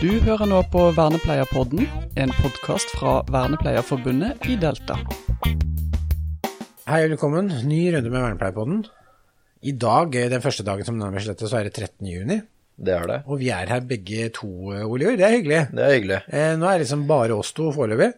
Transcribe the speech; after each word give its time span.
Du 0.00 0.08
hører 0.24 0.48
nå 0.48 0.60
på 0.72 0.86
Vernepleierpodden, 0.96 1.84
en 2.20 2.32
podkast 2.40 2.92
fra 2.96 3.18
Vernepleierforbundet 3.30 4.46
i 4.48 4.56
Delta. 4.60 4.96
Hei 6.88 7.02
og 7.04 7.12
velkommen. 7.14 7.50
Ny 7.68 7.82
runde 7.94 8.08
med 8.12 8.16
Vernepleierpodden. 8.24 8.80
I 9.62 9.74
dag, 9.76 10.14
eh, 10.16 10.30
den 10.32 10.40
første 10.40 10.64
dagen 10.64 10.84
som 10.88 10.96
nærmer 10.98 11.20
seg 11.20 11.34
dette, 11.34 11.50
så 11.50 11.58
er 11.60 11.68
det 11.68 11.74
13. 11.76 12.06
juni. 12.08 12.40
Det 12.80 12.94
er 12.96 13.06
det. 13.06 13.18
Og 13.28 13.38
vi 13.42 13.50
er 13.52 13.66
her 13.68 13.80
begge 13.80 14.30
to, 14.32 14.72
eh, 14.72 14.86
Oliver. 14.88 15.16
Det 15.16 15.26
er 15.26 15.36
hyggelig. 15.36 15.60
Det 15.76 15.84
er 15.84 15.94
hyggelig. 16.00 16.22
Eh, 16.32 16.56
nå 16.56 16.64
er 16.66 16.78
det 16.78 16.86
liksom 16.86 17.06
bare 17.06 17.36
oss 17.36 17.52
to 17.52 17.70
foreløpig. 17.70 18.14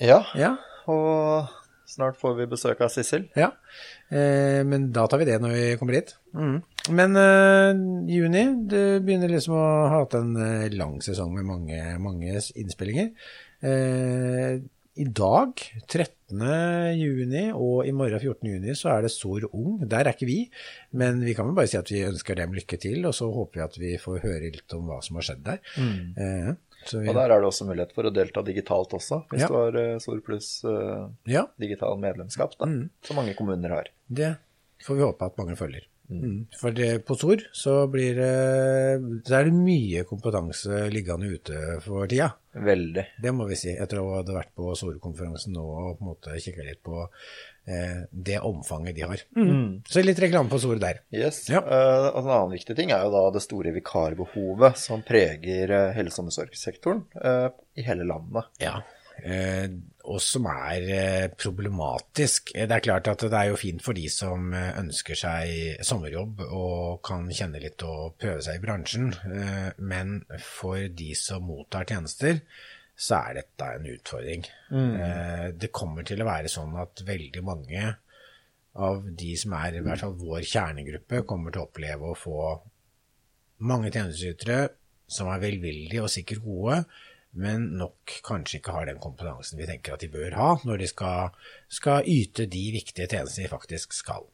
Ja, 0.00 0.22
Ja. 0.34 0.56
og 0.86 1.48
snart 1.88 2.16
får 2.16 2.36
vi 2.36 2.46
besøk 2.46 2.80
av 2.80 2.88
Sissel. 2.90 3.28
ja. 3.36 3.50
Eh, 4.06 4.62
men 4.66 4.90
da 4.94 5.06
tar 5.10 5.20
vi 5.22 5.26
det 5.28 5.40
når 5.42 5.54
vi 5.56 5.64
kommer 5.80 5.98
dit. 5.98 6.12
Mm. 6.36 6.56
Men 6.94 7.18
uh, 7.18 7.72
juni, 8.06 8.44
det 8.70 8.84
begynner 9.02 9.32
liksom 9.32 9.56
å 9.58 9.66
ha 9.90 10.00
hatt 10.00 10.14
en 10.18 10.36
eh, 10.38 10.70
lang 10.76 11.00
sesong 11.02 11.32
med 11.34 11.48
mange, 11.48 11.82
mange 12.02 12.38
innspillinger. 12.54 13.10
Uh, 13.64 14.62
I 14.96 15.06
dag, 15.10 15.58
13. 15.90 16.44
juni, 16.96 17.48
og 17.50 17.88
i 17.88 17.94
morgen 17.96 18.22
14. 18.22 18.52
juni, 18.52 18.76
så 18.78 18.92
er 18.94 19.04
det 19.04 19.12
Sor 19.12 19.48
Ung. 19.50 19.80
Der 19.82 20.06
er 20.06 20.14
ikke 20.14 20.30
vi, 20.30 20.38
men 20.96 21.18
vi 21.26 21.34
kan 21.36 21.50
vel 21.50 21.58
bare 21.58 21.72
si 21.72 21.80
at 21.80 21.90
vi 21.90 22.06
ønsker 22.06 22.38
dem 22.38 22.54
lykke 22.56 22.78
til, 22.80 23.02
og 23.10 23.16
så 23.18 23.28
håper 23.32 23.58
vi 23.58 23.66
at 23.66 23.80
vi 23.82 23.92
får 24.00 24.22
høre 24.22 24.54
litt 24.54 24.78
om 24.78 24.86
hva 24.86 25.02
som 25.04 25.18
har 25.18 25.26
skjedd 25.26 25.44
der. 25.50 25.60
Mm. 25.76 25.98
vi, 26.16 26.54
Og 26.94 27.10
der 27.14 27.30
er 27.34 27.40
det 27.42 27.48
også 27.50 27.66
mulighet 27.68 27.92
for 27.96 28.06
å 28.08 28.12
delta 28.14 28.42
digitalt 28.46 28.94
også, 28.96 29.22
hvis 29.32 29.42
Ja. 29.44 29.48
du 29.48 29.54
har 29.58 29.76
eh, 29.80 29.98
Sor 29.98 30.20
pluss 30.26 30.50
eh, 30.64 31.08
ja, 31.32 31.46
digital 31.58 31.98
medlemskap, 31.98 32.54
da, 32.60 32.66
som 33.02 33.16
mange 33.16 33.34
kommuner 33.38 33.70
har. 33.70 33.88
det 34.08 34.36
får 34.84 34.94
vi 34.98 35.02
håpe 35.06 35.24
at 35.24 35.38
mange 35.40 35.56
følger. 35.56 35.86
Mm. 36.08 36.46
For 36.54 36.70
det, 36.70 37.04
på 37.08 37.16
Sor 37.18 37.40
så 37.56 37.88
blir 37.90 38.14
det, 38.14 39.22
så 39.26 39.40
er 39.40 39.48
det 39.48 39.54
mye 39.56 40.04
kompetanse 40.06 40.84
liggende 40.92 41.26
ute 41.34 41.80
for 41.82 42.06
tida. 42.06 42.28
Veldig. 42.54 43.06
Det 43.22 43.32
må 43.34 43.48
vi 43.48 43.56
si, 43.58 43.72
etter 43.74 43.98
å 43.98 44.12
ha 44.14 44.22
vært 44.22 44.52
på 44.54 44.70
Sor-konferansen 44.78 45.52
nå 45.56 45.64
og 45.66 45.98
på 45.98 46.04
en 46.04 46.10
måte 46.12 46.36
kikka 46.38 46.62
litt 46.68 46.82
på 46.86 47.08
det 47.66 48.36
omfanget 48.46 48.94
de 48.94 49.02
har. 49.02 49.22
Så 49.90 50.02
litt 50.04 50.20
reklame 50.22 50.48
på 50.52 50.60
Sor 50.62 50.78
der. 50.78 51.00
Yes. 51.10 51.48
Ja. 51.50 51.58
Uh, 51.66 52.12
og 52.12 52.20
en 52.22 52.30
annen 52.36 52.54
viktig 52.54 52.76
ting 52.78 52.92
er 52.94 53.02
jo 53.02 53.10
da 53.14 53.24
det 53.34 53.42
store 53.42 53.72
vikarbehovet 53.74 54.78
som 54.78 55.02
preger 55.06 55.72
eh, 55.74 55.90
helse- 55.96 56.20
og 56.22 56.28
omsorgssektoren 56.28 57.02
uh, 57.18 57.48
i 57.74 57.82
hele 57.86 58.06
landet. 58.06 58.46
Ja, 58.62 58.78
uh, 59.26 59.66
og 60.06 60.20
som 60.22 60.44
er 60.46 60.84
eh, 60.94 61.24
problematisk. 61.34 62.52
Eh, 62.54 62.68
Det 62.70 62.76
er 62.76 62.84
klart 62.84 63.08
at 63.10 63.24
det 63.26 63.34
er 63.34 63.48
jo 63.50 63.56
fint 63.58 63.82
for 63.82 63.96
de 63.98 64.04
som 64.12 64.52
eh, 64.54 64.68
ønsker 64.78 65.18
seg 65.18 65.82
sommerjobb 65.82 66.44
og 66.46 67.00
kan 67.02 67.26
kjenne 67.34 67.58
litt 67.58 67.82
og 67.82 68.14
prøve 68.22 68.44
seg 68.46 68.60
i 68.60 68.62
bransjen, 68.62 69.08
eh, 69.26 69.72
men 69.82 70.20
for 70.38 70.78
de 70.86 71.10
som 71.18 71.42
mottar 71.42 71.88
tjenester, 71.90 72.38
så 72.96 73.18
er 73.28 73.34
dette 73.42 73.66
en 73.76 73.86
utfordring. 73.92 74.46
Eh, 74.72 75.50
Det 75.52 75.70
kommer 75.72 76.02
til 76.08 76.22
å 76.22 76.28
være 76.28 76.48
sånn 76.48 76.74
at 76.80 77.02
veldig 77.06 77.42
mange 77.44 77.96
av 78.76 79.04
de 79.16 79.34
som 79.36 79.52
er 79.56 79.76
i 79.78 79.80
hvert 79.84 80.00
fall 80.00 80.16
vår 80.20 80.44
kjernegruppe, 80.44 81.22
kommer 81.28 81.52
til 81.52 81.62
å 81.62 81.68
oppleve 81.68 82.10
å 82.12 82.16
få 82.16 82.40
mange 83.64 83.90
tjenesteytere 83.92 84.68
som 85.08 85.28
er 85.32 85.40
velvillige 85.40 86.02
og 86.02 86.10
sikkert 86.12 86.42
gode, 86.44 86.80
men 87.36 87.66
nok 87.76 88.16
kanskje 88.24 88.58
ikke 88.60 88.72
har 88.72 88.86
den 88.88 88.98
kompetansen 89.00 89.58
vi 89.60 89.66
tenker 89.68 89.94
at 89.94 90.00
de 90.04 90.08
bør 90.12 90.32
ha 90.36 90.48
når 90.64 90.78
de 90.82 90.88
skal, 90.88 91.34
skal 91.68 92.04
yte 92.08 92.46
de 92.48 92.64
viktige 92.74 93.08
tjenestene 93.12 93.44
de 93.46 93.52
faktisk 93.52 93.92
skal. 93.96 94.24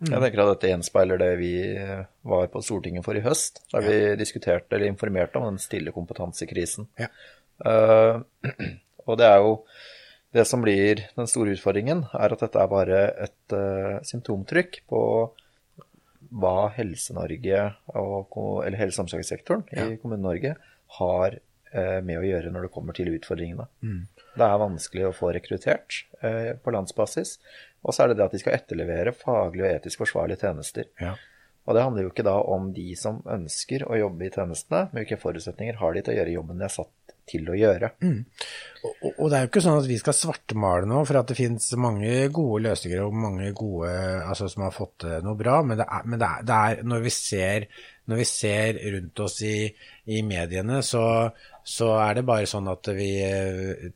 Jeg 0.00 0.20
tenker 0.22 0.40
at 0.40 0.52
dette 0.54 0.68
gjenspeiler 0.70 1.18
det 1.20 1.32
vi 1.40 1.50
eh, 1.76 2.04
var 2.24 2.46
på 2.48 2.62
Stortinget 2.64 3.04
for 3.04 3.18
i 3.18 3.20
høst, 3.20 3.60
der 3.72 3.84
vi 3.84 3.96
diskuterte 4.16 4.76
eller 4.76 4.88
informerte 4.88 5.36
om 5.36 5.44
den 5.50 5.58
stille 5.60 5.92
kompetansekrisen. 5.92 6.88
Ja. 6.98 7.08
Eh, 7.66 8.20
og 9.08 9.18
det 9.20 9.28
er 9.28 9.40
jo 9.42 9.54
det 10.36 10.44
som 10.44 10.62
blir 10.62 11.02
den 11.16 11.28
store 11.30 11.54
utfordringen, 11.56 12.04
er 12.12 12.34
at 12.34 12.42
dette 12.44 12.60
er 12.60 12.70
bare 12.70 13.02
et 13.24 13.54
uh, 13.56 13.96
symptomtrykk 14.04 14.82
på 14.90 15.02
hva 16.28 16.68
Helse-Norge, 16.76 17.62
og 17.96 18.36
eller 18.66 18.76
helse- 18.76 19.00
og 19.00 19.06
omsorgssektoren 19.06 19.64
i 19.72 19.96
Kommune-Norge 20.02 20.52
har 20.98 21.38
uh, 21.38 22.00
med 22.04 22.20
å 22.20 22.26
gjøre 22.26 22.52
når 22.52 22.66
det 22.66 22.72
kommer 22.74 22.98
til 22.98 23.08
utfordringene. 23.14 23.66
Det 24.36 24.50
er 24.50 24.60
vanskelig 24.60 25.08
å 25.08 25.16
få 25.16 25.32
rekruttert 25.32 26.02
uh, 26.20 26.52
på 26.60 26.76
landsbasis. 26.76 27.38
Og 27.80 27.96
så 27.96 28.04
er 28.04 28.12
det 28.12 28.20
det 28.20 28.28
at 28.28 28.36
de 28.36 28.42
skal 28.42 28.58
etterlevere 28.58 29.16
faglig 29.16 29.64
og 29.64 29.72
etisk 29.72 30.04
forsvarlige 30.04 30.44
tjenester. 30.44 30.92
Ja. 31.00 31.16
Og 31.68 31.76
det 31.76 31.84
handler 31.84 32.04
jo 32.04 32.12
ikke 32.12 32.28
da 32.28 32.36
om 32.48 32.70
de 32.76 32.90
som 32.96 33.20
ønsker 33.28 33.84
å 33.88 33.96
jobbe 33.96 34.28
i 34.28 34.32
tjenestene, 34.32 34.86
men 34.90 35.02
hvilke 35.02 35.20
forutsetninger 35.20 35.80
har 35.80 35.96
de 35.96 36.04
til 36.04 36.14
å 36.14 36.20
gjøre 36.20 36.36
jobben 36.36 36.60
de 36.60 36.68
er 36.68 36.72
satt 36.72 36.92
til 37.28 37.50
å 37.50 37.56
gjøre. 37.58 37.92
Og, 38.78 39.06
og 39.10 39.24
det 39.26 39.38
er 39.38 39.44
jo 39.44 39.50
ikke 39.50 39.62
sånn 39.64 39.80
at 39.80 39.88
vi 39.90 39.98
skal 40.00 40.16
svartmale 40.16 40.88
nå, 40.88 41.02
for 41.08 41.20
at 41.20 41.30
det 41.30 41.36
finnes 41.38 41.66
mange 41.80 42.14
gode 42.34 42.62
løsninger 42.68 43.04
og 43.04 43.20
mange 43.26 43.50
gode 43.56 43.90
altså, 44.22 44.48
som 44.50 44.66
har 44.66 44.74
fått 44.74 44.94
til 45.04 45.26
noe 45.26 45.38
bra, 45.38 45.60
men, 45.66 45.80
det 45.80 45.86
er, 45.86 46.08
men 46.08 46.22
det 46.22 46.28
er, 46.28 46.48
det 46.48 46.58
er 46.58 46.82
når, 46.92 47.04
vi 47.04 47.14
ser, 47.14 47.68
når 48.10 48.22
vi 48.22 48.26
ser 48.30 48.80
rundt 48.96 49.24
oss 49.26 49.38
i, 49.46 49.54
i 50.14 50.22
mediene, 50.26 50.80
så, 50.86 51.04
så 51.68 51.92
er 52.00 52.18
det 52.18 52.26
bare 52.28 52.48
sånn 52.48 52.70
at 52.72 52.92
vi, 52.96 53.10
eh, 53.26 53.88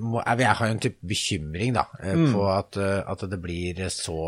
må, 0.00 0.22
Jeg 0.24 0.60
har 0.62 0.68
en 0.68 0.82
type 0.82 1.10
bekymring 1.12 1.76
da, 1.76 1.86
eh, 2.02 2.24
på 2.32 2.46
at, 2.50 2.80
eh, 2.80 3.00
at 3.06 3.26
det 3.30 3.40
blir 3.42 3.84
så 3.92 4.22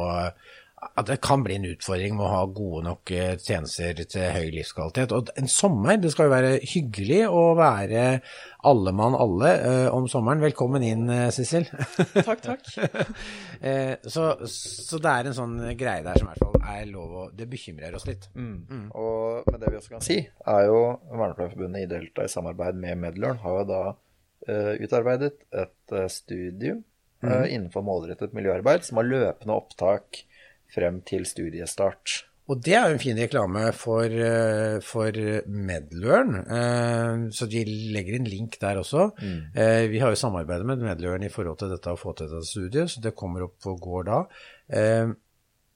at 0.82 1.06
det 1.06 1.20
kan 1.22 1.44
bli 1.44 1.56
en 1.56 1.66
utfordring 1.70 2.16
med 2.19 2.26
å 2.26 2.31
ha 2.32 2.41
gode 2.50 2.82
nok 2.88 3.12
eh, 3.15 3.34
tjenester 3.41 4.03
til 4.03 4.25
høy 4.34 4.48
livskvalitet. 4.54 5.15
Og 5.15 5.31
en 5.38 5.50
sommer, 5.50 5.98
det 6.03 6.10
skal 6.12 6.26
jo 6.26 6.34
være 6.34 6.50
hyggelig 6.72 7.20
å 7.31 7.44
være 7.59 8.06
alle 8.69 8.94
mann 8.97 9.16
alle 9.19 9.53
eh, 9.60 9.87
om 9.94 10.09
sommeren. 10.10 10.43
Velkommen 10.43 10.84
inn, 10.87 11.06
eh, 11.12 11.28
Sissel. 11.34 11.69
Takk, 12.28 12.44
takk. 12.48 12.69
Eh, 13.62 13.94
så, 14.10 14.25
så 14.50 14.98
det 14.98 15.10
er 15.12 15.28
en 15.28 15.34
sånn 15.37 15.53
greie 15.78 16.03
der 16.03 16.16
som 16.19 16.26
i 16.26 16.32
hvert 16.32 16.41
fall 16.43 16.72
er 16.72 16.88
lov 16.91 17.12
å 17.14 17.26
Det 17.31 17.47
bekymrer 17.47 17.94
oss 17.94 18.09
litt. 18.09 18.25
Og 18.34 19.47
men 19.47 19.60
det 19.62 19.70
vi 19.70 19.78
også 19.78 19.93
kan 19.93 20.03
si, 20.03 20.16
er 20.19 20.64
jo 20.66 20.81
Vernepleierforbundet 21.12 21.84
i 21.84 21.91
Delta 21.93 22.26
i 22.26 22.32
samarbeid 22.32 22.81
med 22.82 22.99
Medlørn 23.04 23.38
har 23.44 23.60
jo 23.60 23.69
da 23.69 23.82
uh, 23.93 24.72
utarbeidet 24.82 25.37
et 25.54 25.94
uh, 25.94 26.09
studium 26.10 26.82
eh, 27.22 27.47
innenfor 27.54 27.84
målrettet 27.87 28.34
miljøarbeid 28.37 28.87
som 28.87 28.99
har 29.00 29.09
løpende 29.09 29.56
opptak 29.56 30.25
frem 30.72 31.00
til 31.09 31.27
studiestart. 31.28 32.22
Og 32.50 32.59
det 32.59 32.75
er 32.75 32.88
jo 32.88 32.97
en 32.97 33.00
fin 33.00 33.19
reklame 33.22 33.69
for, 33.78 34.03
eh, 34.05 34.81
for 34.83 35.19
Medlearn, 35.47 36.34
eh, 36.43 37.28
så 37.31 37.47
de 37.49 37.62
legger 37.94 38.19
en 38.19 38.27
link 38.28 38.59
der 38.60 38.81
også. 38.82 39.12
Mm. 39.22 39.91
Vi 39.93 40.00
har 40.03 40.11
jo 40.11 40.19
samarbeidet 40.19 40.66
med 40.66 40.82
Medlearn 40.82 41.22
i 41.22 41.31
forhold 41.32 41.61
til 41.62 41.71
dette 41.71 41.93
å 41.93 42.00
få 42.00 42.16
til 42.16 42.28
dette 42.28 42.49
studiet, 42.50 42.91
så 42.91 43.00
det 43.00 43.15
kommer 43.15 43.47
opp 43.47 43.71
og 43.71 43.78
går 43.81 44.09
da. 44.11 44.25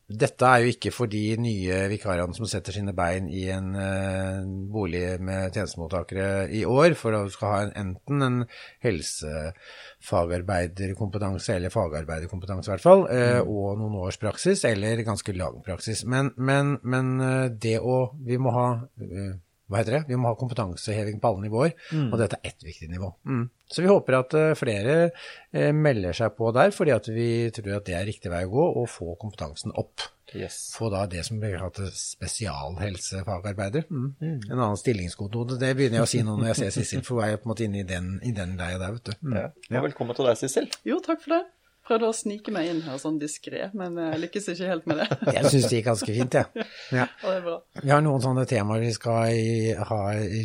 Eh, 0.08 0.16
Dette 0.22 0.46
er 0.46 0.58
jo 0.62 0.68
ikke 0.70 0.90
for 0.94 1.06
de 1.10 1.36
nye 1.42 1.88
vikarene 1.90 2.34
som 2.36 2.46
setter 2.46 2.72
sine 2.76 2.92
bein 2.96 3.28
i 3.28 3.50
en 3.50 3.74
eh, 3.74 4.44
bolig 4.72 5.20
med 5.20 5.52
tjenestemottakere 5.54 6.48
i 6.54 6.64
år, 6.64 6.94
for 6.98 7.12
å 7.16 7.28
skal 7.32 7.48
ha 7.50 7.62
en, 7.64 7.72
enten 7.82 8.22
en 8.22 8.44
helsefagarbeiderkompetanse, 8.84 11.54
eller 11.56 11.70
fagarbeiderkompetanse 11.74 12.68
i 12.70 12.72
hvert 12.74 12.86
fall, 12.86 13.02
mm. 13.10 13.48
og 13.50 13.78
noen 13.80 13.94
års 14.06 14.18
praksis, 14.22 14.64
eller 14.68 15.06
ganske 15.06 15.32
lang 15.36 15.56
praksis. 15.66 16.04
Men, 16.06 16.30
men, 16.36 16.78
men 16.82 17.20
eh, 17.20 17.50
det 17.50 17.78
å 17.80 18.10
Vi 18.26 18.36
må 18.40 18.50
ha 18.54 18.68
eh, 19.02 19.34
hva 19.66 19.80
heter 19.80 19.96
det? 19.96 20.02
Vi 20.06 20.16
må 20.20 20.30
ha 20.30 20.38
kompetanseheving 20.38 21.18
på 21.22 21.30
alle 21.30 21.46
nivåer, 21.48 21.72
og 22.06 22.18
dette 22.20 22.38
er 22.38 22.52
ett 22.52 22.62
viktig 22.62 22.86
nivå. 22.92 23.08
Mm. 23.26 23.48
Så 23.66 23.82
vi 23.82 23.90
håper 23.90 24.20
at 24.20 24.34
eh, 24.38 24.52
flere 24.54 24.92
eh, 25.08 25.72
melder 25.74 26.14
seg 26.14 26.36
på 26.38 26.52
der, 26.54 26.70
fordi 26.74 26.92
at 26.94 27.08
vi 27.10 27.30
tror 27.54 27.80
at 27.80 27.88
det 27.88 27.96
er 27.98 28.06
riktig 28.06 28.30
vei 28.30 28.44
å 28.46 28.52
gå, 28.52 28.66
og 28.82 28.86
få 28.92 29.16
kompetansen 29.18 29.74
opp. 29.74 30.06
Yes. 30.36 30.60
Få 30.74 30.90
da 30.90 31.04
det 31.10 31.24
som 31.26 31.40
blir 31.42 31.58
kalt 31.58 31.80
spesialhelsefagarbeider. 31.98 33.88
Mm. 33.90 34.06
En 34.22 34.54
annen 34.54 34.78
stillingskode. 34.78 35.58
Det 35.58 35.72
begynner 35.78 36.02
jeg 36.02 36.06
å 36.06 36.12
si 36.14 36.22
nå 36.26 36.38
når 36.38 36.52
jeg 36.52 36.60
ser 36.60 36.74
Sissel, 36.78 37.04
for 37.06 37.18
hun 37.18 37.26
er 37.26 37.40
på 37.40 37.48
en 37.48 37.54
måte 37.54 37.66
inne 37.66 37.82
i 37.82 37.86
den, 37.88 38.16
i 38.26 38.34
den 38.36 38.54
leia 38.58 38.78
der, 38.78 38.94
vet 38.98 39.10
du. 39.10 39.18
Mm. 39.26 39.36
Ja. 39.42 39.82
Velkommen 39.82 40.18
til 40.18 40.30
deg, 40.30 40.38
Sissel. 40.38 40.70
Jo, 40.86 41.02
takk 41.02 41.26
for 41.26 41.38
det. 41.38 41.42
Prøvde 41.86 42.10
å 42.10 42.14
snike 42.16 42.52
meg 42.54 42.70
inn 42.70 42.80
her 42.86 42.98
sånn 42.98 43.18
diskré, 43.20 43.68
men 43.78 43.98
jeg 44.00 44.20
lykkes 44.24 44.48
ikke 44.52 44.70
helt 44.72 44.88
med 44.90 45.02
det. 45.02 45.08
Jeg 45.36 45.52
syns 45.52 45.68
det 45.70 45.78
gikk 45.78 45.88
ganske 45.90 46.16
fint, 46.16 46.38
jeg. 46.38 46.66
Ja. 46.90 47.04
Ja. 47.04 47.06
det 47.36 47.42
bra. 47.44 47.56
Vi 47.82 47.92
har 47.94 48.02
noen 48.04 48.24
sånne 48.24 48.46
temaer 48.50 48.82
vi 48.82 48.92
skal 48.96 49.84
ha 49.90 50.00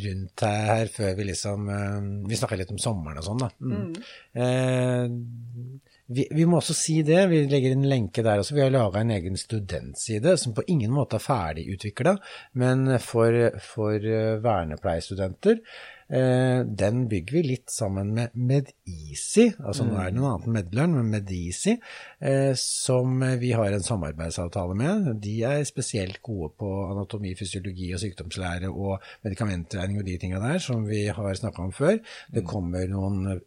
rundt 0.06 0.46
her 0.46 0.92
før 0.92 1.16
vi 1.18 1.28
liksom 1.32 1.70
eh, 1.72 2.10
Vi 2.30 2.38
snakker 2.40 2.62
litt 2.62 2.74
om 2.74 2.82
sommeren 2.82 3.22
og 3.22 3.26
sånn, 3.26 3.42
da. 3.42 3.50
Mm. 3.62 3.94
Eh, 4.46 5.91
vi, 6.16 6.28
vi, 6.32 6.46
må 6.50 6.60
også 6.60 6.76
si 6.78 7.00
det, 7.08 7.24
vi 7.32 7.44
legger 7.52 7.76
en 7.76 7.88
lenke 7.90 8.24
der 8.26 8.42
også. 8.42 8.56
Vi 8.58 8.66
har 8.66 8.74
laga 8.74 9.02
en 9.02 9.16
egen 9.16 9.40
studentside 9.40 10.36
som 10.40 10.56
på 10.58 10.66
ingen 10.72 10.94
måte 10.94 11.18
er 11.20 11.26
ferdigutvikla, 11.26 12.18
men 12.62 12.98
for, 13.04 13.40
for 13.74 14.12
vernepleierstudenter 14.44 15.64
Eh, 16.12 16.66
den 16.66 17.06
bygger 17.08 17.38
vi 17.38 17.42
litt 17.46 17.72
sammen 17.72 18.10
med 18.12 18.34
Medisi, 18.36 19.46
altså 19.64 19.86
nå 19.88 19.96
er 19.96 20.10
det 20.10 20.18
noe 20.18 20.34
annet 20.34 20.48
enn 20.50 20.56
Medlønn, 20.58 20.96
men 20.98 21.12
Medisi, 21.14 21.78
eh, 22.20 22.52
som 22.60 23.24
vi 23.40 23.54
har 23.56 23.72
en 23.72 23.86
samarbeidsavtale 23.86 24.76
med. 24.76 25.08
De 25.24 25.38
er 25.48 25.64
spesielt 25.70 26.20
gode 26.26 26.52
på 26.60 26.72
anatomi, 26.90 27.32
fysiologi 27.40 27.94
og 27.96 28.04
sykdomslære 28.04 28.74
og 28.74 28.98
medikamentregning 29.24 30.02
og 30.02 30.10
de 30.10 30.18
tinga 30.20 30.44
der 30.44 30.60
som 30.60 30.84
vi 30.90 31.06
har 31.08 31.40
snakka 31.40 31.64
om 31.70 31.72
før. 31.80 32.02
Det 32.36 32.44
kommer 32.44 32.92
noen 32.92 33.40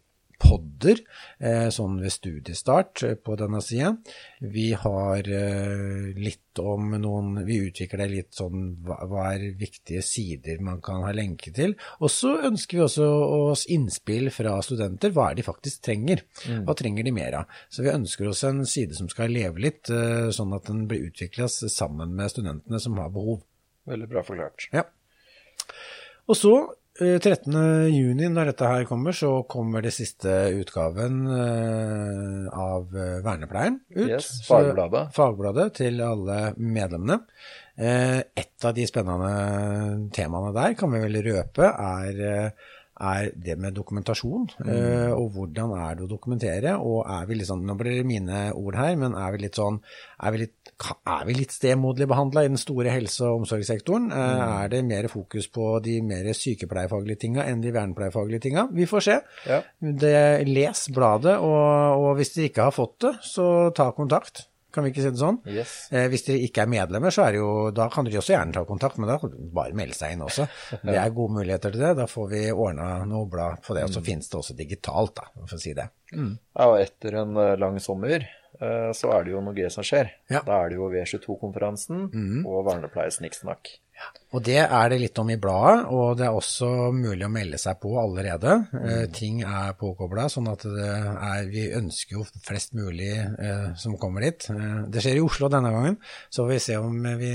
podder 0.44 1.00
eh, 1.41 1.69
sånn 1.73 1.99
ved 2.02 2.12
studiestart 2.12 3.02
eh, 3.06 3.14
på 3.20 3.37
denne 3.41 3.61
sida. 3.64 3.94
Vi 4.41 4.70
har 4.79 5.29
eh, 5.29 6.11
litt 6.19 6.41
om 6.62 6.93
noen 7.02 7.41
Vi 7.49 7.56
utvikler 7.67 8.12
litt 8.12 8.37
sånn 8.37 8.76
hva 8.87 9.25
er 9.32 9.56
viktige 9.58 10.05
sider 10.06 10.61
man 10.62 10.79
kan 10.85 11.02
ha 11.02 11.11
lenke 11.17 11.50
til. 11.55 11.75
Og 11.99 12.12
så 12.14 12.37
ønsker 12.50 12.79
vi 12.79 12.85
også 12.85 13.08
oss 13.50 13.64
innspill 13.75 14.31
fra 14.35 14.55
studenter. 14.62 15.11
Hva 15.14 15.32
er 15.32 15.41
de 15.41 15.46
faktisk 15.46 15.82
trenger? 15.88 16.23
Mm. 16.46 16.62
Hva 16.69 16.76
trenger 16.79 17.08
de 17.08 17.14
mer 17.17 17.41
av? 17.41 17.58
Så 17.67 17.82
vi 17.82 17.91
ønsker 17.94 18.31
oss 18.31 18.44
en 18.46 18.62
side 18.70 18.94
som 18.94 19.11
skal 19.11 19.35
leve 19.35 19.64
litt, 19.67 19.91
sånn 19.91 20.55
at 20.55 20.70
den 20.70 20.87
blir 20.91 21.08
utvikla 21.08 21.50
sammen 21.50 22.14
med 22.14 22.31
studentene 22.31 22.79
som 22.82 23.02
har 23.02 23.11
behov. 23.14 23.43
Veldig 23.91 24.08
bra 24.14 24.23
forklart. 24.25 24.69
Ja. 24.73 24.87
Og 26.31 26.38
så 26.38 26.55
13. 26.94 27.55
Eh, 27.58 27.88
juni, 27.91 28.29
når 28.31 28.52
dette 28.52 28.69
her 28.70 28.85
kommer, 28.87 29.17
så 29.17 29.41
kommer 29.50 29.82
det 29.82 29.91
siste 29.96 30.31
utgaven 30.55 31.25
uh, 31.26 32.46
av 32.55 32.94
eh, 32.94 33.17
Vernepleien 33.25 33.81
ut. 33.96 34.06
Yes, 34.06 34.29
fagbladet. 34.46 35.08
Så, 35.08 35.17
fagbladet 35.17 35.67
til 35.81 35.99
alle 36.06 36.38
medlemmene. 36.56 37.19
Et 37.75 38.64
av 38.69 38.70
de 38.76 38.85
spennende 38.87 39.31
temaene 40.14 40.52
der, 40.55 40.76
kan 40.79 40.93
vi 40.93 41.00
vel 41.02 41.19
røpe, 41.26 41.67
er 41.67 42.52
er 43.00 43.31
det 43.35 43.56
med 43.58 43.75
dokumentasjon. 43.75 44.46
Mm. 44.62 44.69
Uh, 44.70 45.12
og 45.17 45.35
hvordan 45.35 45.73
er 45.76 45.96
det 45.99 46.05
å 46.06 46.11
dokumentere? 46.11 46.76
Og 46.79 47.02
er 47.11 47.26
vi 47.29 47.38
litt 47.38 47.49
sånn, 47.49 47.64
Nå 47.64 47.75
blir 47.79 47.99
det 47.99 48.06
mine 48.06 48.44
ord 48.55 48.79
her, 48.79 48.94
men 49.00 49.17
er 49.19 49.35
vi 49.35 49.44
litt 49.44 49.58
sånn 49.58 49.81
Er 50.23 50.35
vi 50.35 50.43
litt, 50.44 50.73
er 51.11 51.26
vi 51.26 51.37
litt 51.38 51.55
stemoderlig 51.55 52.08
behandla 52.11 52.44
i 52.44 52.52
den 52.52 52.61
store 52.61 52.93
helse- 52.94 53.26
og 53.26 53.43
omsorgssektoren? 53.43 54.11
Uh, 54.12 54.23
mm. 54.23 54.44
Er 54.46 54.73
det 54.76 54.82
mer 54.87 55.11
fokus 55.12 55.50
på 55.50 55.69
de 55.85 55.99
mer 56.06 56.31
sykepleierfaglige 56.38 57.25
tinga 57.26 57.49
enn 57.50 57.64
de 57.64 57.75
vernepleierfaglige 57.75 58.46
tinga? 58.46 58.69
Vi 58.75 58.88
får 58.91 59.06
se. 59.08 59.20
Ja. 59.50 59.61
Det, 60.05 60.17
les 60.49 60.87
bladet, 60.94 61.38
og, 61.43 62.00
og 62.05 62.19
hvis 62.19 62.35
dere 62.37 62.50
ikke 62.52 62.69
har 62.70 62.76
fått 62.76 62.99
det, 63.08 63.17
så 63.26 63.49
ta 63.75 63.91
kontakt 63.96 64.46
kan 64.75 64.85
vi 64.85 64.93
ikke 64.93 65.05
si 65.05 65.12
det 65.15 65.21
sånn? 65.21 65.38
Yes. 65.50 65.75
Eh, 65.94 66.06
hvis 66.12 66.26
dere 66.26 66.43
ikke 66.47 66.65
er 66.65 66.71
medlemmer, 66.71 67.15
så 67.15 67.26
er 67.26 67.35
det 67.35 67.41
jo, 67.41 67.50
da 67.75 67.87
kan 67.93 68.06
dere 68.06 68.21
også 68.21 68.35
gjerne 68.35 68.56
ta 68.56 68.65
kontakt, 68.69 68.99
men 69.00 69.11
da 69.11 69.19
kan 69.23 69.32
dere 69.32 69.50
bare 69.59 69.76
melde 69.79 69.97
seg 69.99 70.15
inn 70.17 70.25
også. 70.26 70.47
Det 70.85 70.97
er 71.00 71.15
gode 71.17 71.38
muligheter 71.38 71.75
til 71.75 71.82
det. 71.82 71.93
Da 71.99 72.06
får 72.11 72.26
vi 72.31 72.41
ordna 72.53 72.88
noe 73.09 73.29
blad 73.31 73.62
på 73.65 73.76
det. 73.76 73.87
Og 73.87 73.94
så 73.94 74.03
mm. 74.03 74.06
finnes 74.06 74.31
det 74.31 74.38
også 74.41 74.56
digitalt, 74.59 75.15
da, 75.21 75.29
for 75.44 75.56
å 75.56 75.62
si 75.62 75.75
det. 75.76 75.87
Mm. 76.15 76.35
Ja, 76.35 76.67
og 76.67 76.81
etter 76.81 77.21
en 77.23 77.38
eh, 77.41 77.55
lang 77.61 77.79
sommer 77.82 78.19
eh, 78.26 78.91
så 78.97 79.15
er 79.15 79.25
det 79.25 79.35
jo 79.35 79.43
noe 79.44 79.56
gøy 79.56 79.71
som 79.73 79.87
skjer. 79.87 80.12
Ja. 80.32 80.43
Da 80.47 80.61
er 80.61 80.73
det 80.73 80.81
jo 80.81 80.91
V22-konferansen 80.93 82.09
mm. 82.11 82.44
og 82.44 82.67
Vernepleie 82.69 83.15
Snikksnakk. 83.15 83.73
Ja. 83.73 83.83
Og 84.35 84.43
det 84.43 84.58
er 84.64 84.91
det 84.91 84.99
litt 84.99 85.19
om 85.23 85.29
i 85.31 85.38
bladet, 85.38 85.87
og 85.94 86.17
det 86.19 86.26
er 86.26 86.35
også 86.35 86.69
mulig 86.94 87.26
å 87.26 87.31
melde 87.31 87.58
seg 87.61 87.79
på 87.82 87.93
allerede. 88.00 88.56
Mm. 88.73 88.85
Eh, 88.91 89.05
ting 89.14 89.41
er 89.46 89.76
påkobla, 89.79 90.26
sånn 90.32 90.50
at 90.50 90.67
er, 90.67 91.46
vi 91.52 91.69
ønsker 91.79 92.19
jo 92.19 92.26
flest 92.43 92.75
mulig 92.75 93.12
eh, 93.14 93.70
som 93.79 93.94
kommer 94.00 94.26
dit. 94.26 94.49
Eh, 94.50 94.85
det 94.91 95.05
skjer 95.05 95.20
i 95.20 95.25
Oslo 95.25 95.50
denne 95.52 95.70
gangen, 95.75 95.99
så 96.29 96.43
får 96.43 96.50
vi 96.50 96.61
se 96.67 96.79
om 96.82 96.99
vi, 97.20 97.32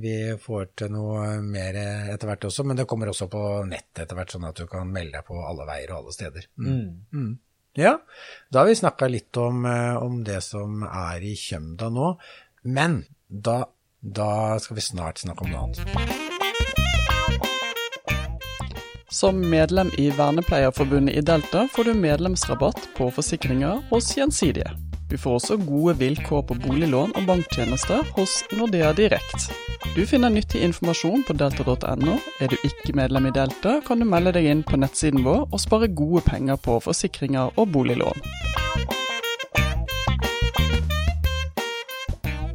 vi 0.00 0.18
får 0.40 0.70
til 0.80 0.94
noe 0.96 1.26
mer 1.44 1.80
etter 2.14 2.32
hvert 2.32 2.48
også. 2.48 2.64
Men 2.64 2.80
det 2.80 2.88
kommer 2.88 3.12
også 3.12 3.28
på 3.32 3.44
nett 3.68 3.92
etter 3.92 4.16
hvert, 4.16 4.32
sånn 4.32 4.48
at 4.48 4.64
du 4.64 4.68
kan 4.70 4.88
melde 4.88 5.18
deg 5.18 5.28
på 5.28 5.44
alle 5.44 5.68
veier 5.68 5.92
og 5.92 6.04
alle 6.04 6.16
steder. 6.16 6.48
Mm. 6.56 6.86
Mm. 7.12 7.34
Ja, 7.74 7.98
da 8.50 8.62
har 8.62 8.70
vi 8.70 8.78
snakka 8.78 9.08
litt 9.10 9.36
om, 9.36 9.64
eh, 9.66 9.96
om 9.96 10.22
det 10.24 10.40
som 10.46 10.84
er 10.86 11.22
i 11.26 11.34
Kjømda 11.34 11.90
nå. 11.90 12.14
Men 12.62 13.02
da 13.28 13.64
da 14.04 14.60
skal 14.60 14.76
vi 14.76 14.80
snart 14.84 15.18
snakke 15.18 15.44
om 15.44 15.50
noe 15.50 15.60
annet. 15.64 15.80
Som 19.14 19.38
medlem 19.50 19.90
i 19.98 20.10
Vernepleierforbundet 20.10 21.16
i 21.16 21.20
Delta 21.20 21.68
får 21.72 21.84
du 21.84 21.94
medlemsrabatt 21.94 22.88
på 22.96 23.10
forsikringer 23.14 23.80
hos 23.90 24.16
Gjensidige. 24.16 24.70
Du 25.08 25.18
får 25.18 25.38
også 25.38 25.56
gode 25.56 25.94
vilkår 26.00 26.42
på 26.48 26.56
boliglån 26.66 27.12
og 27.14 27.26
banktjenester 27.28 28.02
hos 28.16 28.40
Nordea 28.52 28.92
Direkt. 28.92 29.52
Du 29.94 30.02
finner 30.06 30.32
nyttig 30.34 30.64
informasjon 30.66 31.22
på 31.28 31.36
delta.no. 31.38 32.16
Er 32.42 32.50
du 32.50 32.56
ikke 32.66 32.96
medlem 32.98 33.28
i 33.30 33.34
Delta, 33.36 33.78
kan 33.86 34.02
du 34.02 34.08
melde 34.08 34.34
deg 34.34 34.48
inn 34.50 34.64
på 34.66 34.80
nettsiden 34.80 35.22
vår 35.22 35.46
og 35.46 35.62
spare 35.62 35.88
gode 35.88 36.24
penger 36.26 36.58
på 36.58 36.80
forsikringer 36.82 37.54
og 37.54 37.70
boliglån. 37.76 38.26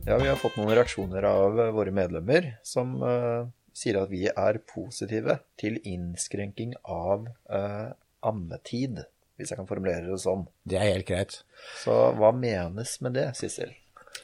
Ja, 0.10 0.18
vi 0.18 0.28
har 0.28 0.40
fått 0.42 0.56
noen 0.58 0.72
reaksjoner 0.74 1.26
av 1.30 1.60
eh, 1.62 1.68
våre 1.70 1.92
medlemmer 1.94 2.48
som 2.66 2.96
uh, 3.06 3.46
sier 3.78 4.00
at 4.00 4.10
vi 4.10 4.24
er 4.26 4.58
positive 4.72 5.36
til 5.62 5.76
innskrenking 5.86 6.72
av 6.82 7.28
uh, 7.54 7.92
ammetid, 8.26 9.04
hvis 9.38 9.54
jeg 9.54 9.60
kan 9.60 9.70
formulere 9.70 10.10
det 10.10 10.18
sånn. 10.24 10.48
Det 10.66 10.80
er 10.82 10.96
helt 10.96 11.06
greit. 11.12 11.38
Så 11.84 11.94
hva 12.18 12.32
menes 12.34 12.96
med 13.06 13.20
det, 13.20 13.28
Sissel? 13.38 13.76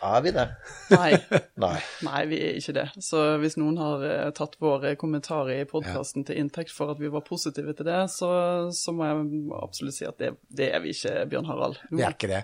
Er 0.03 0.21
vi 0.21 0.31
det? 0.35 0.45
Nei. 0.91 1.11
Nei. 1.65 1.77
Nei, 2.05 2.21
vi 2.29 2.39
er 2.43 2.57
ikke 2.59 2.75
det. 2.75 2.85
Så 3.03 3.21
hvis 3.41 3.55
noen 3.59 3.77
har 3.79 4.03
uh, 4.03 4.29
tatt 4.35 4.57
våre 4.61 4.93
kommentarer 4.99 5.61
i 5.61 5.67
podkasten 5.69 6.23
ja. 6.23 6.29
til 6.29 6.41
inntekt 6.41 6.73
for 6.75 6.91
at 6.93 6.99
vi 7.01 7.11
var 7.11 7.23
positive 7.25 7.75
til 7.77 7.87
det, 7.87 8.01
så, 8.11 8.29
så 8.75 8.93
må 8.95 9.07
jeg 9.07 9.41
absolutt 9.57 9.97
si 9.97 10.07
at 10.07 10.19
det, 10.21 10.33
det, 10.49 10.69
er 10.75 10.83
vi 10.83 10.93
ikke, 10.95 11.13
Bjørn 11.31 11.49
Harald. 11.49 11.79
Vi 11.91 12.03
er 12.03 12.15
ikke 12.15 12.31
det. 12.31 12.41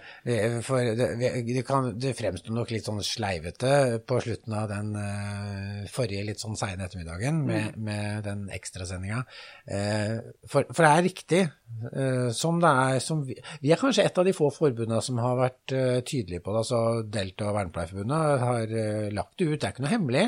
For 0.66 0.92
det, 0.98 1.10
det, 1.48 1.66
kan, 1.68 1.92
det 2.00 2.16
fremstår 2.18 2.56
nok 2.56 2.74
litt 2.74 2.88
sånn 2.88 3.04
sleivete 3.06 4.02
på 4.08 4.22
slutten 4.24 4.58
av 4.58 4.70
den 4.72 4.94
uh, 4.96 5.90
forrige 5.92 6.28
litt 6.32 6.44
sånn 6.44 6.60
seine 6.60 6.88
ettermiddagen 6.88 7.44
med, 7.48 7.76
mm. 7.76 7.86
med 7.88 8.26
den 8.28 8.48
ekstrasendinga. 8.54 9.24
Uh, 9.68 10.18
for, 10.48 10.68
for 10.72 10.86
det 10.86 10.94
er 10.94 11.08
riktig. 11.10 11.44
som 12.36 12.58
det 12.60 12.70
er, 12.70 12.98
som 13.00 13.22
vi, 13.24 13.38
vi, 13.62 13.70
er 13.72 13.80
kanskje 13.80 14.04
et 14.04 14.18
av 14.20 14.26
de 14.28 14.34
få 14.36 14.50
forbundene 14.52 15.00
som 15.04 15.22
har 15.24 15.38
vært 15.40 15.74
tydelige 16.08 16.42
på 16.44 16.52
det. 16.52 16.64
altså 16.66 16.82
Delta 17.08 17.51
og 17.52 17.58
Vernepleierforbundet 17.60 18.44
har 18.46 18.76
uh, 18.76 19.08
lagt 19.14 19.38
det 19.40 19.48
ut. 19.48 19.56
Det 19.60 19.68
er 19.68 19.76
ikke 19.76 19.86
noe 19.86 19.94
hemmelig, 19.94 20.26